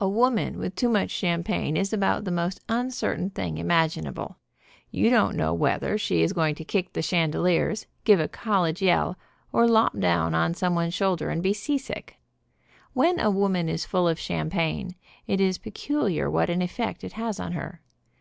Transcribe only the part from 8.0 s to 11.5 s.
give a college yell, or lop down on some one's shoulder and